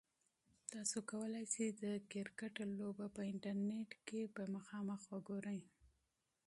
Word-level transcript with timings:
تاسو 0.71 0.97
کولای 1.11 1.45
شئ 1.45 1.51
چې 1.53 1.65
د 1.81 1.83
کرکټ 2.11 2.55
لوبه 2.79 3.05
په 3.15 3.21
انټرنیټ 3.31 3.89
کې 4.07 4.21
په 4.35 4.41
مستقیم 4.53 4.87
وګورئ. 5.11 5.61